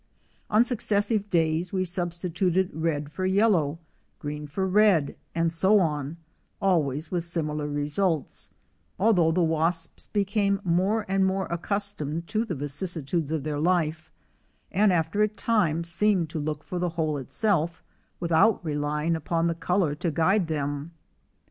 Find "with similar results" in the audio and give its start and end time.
7.11-8.49